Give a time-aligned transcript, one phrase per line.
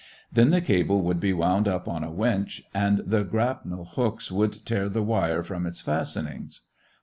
[0.31, 4.65] Then the cable would be wound up on a winch and the grapnel hooks would
[4.65, 6.61] tear the wire from its fastenings.